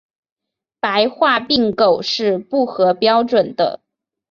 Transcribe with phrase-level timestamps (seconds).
[0.79, 3.81] 白化病狗是不合标准的。